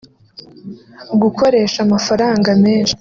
[1.21, 2.93] Gukoresha amafaranga menshi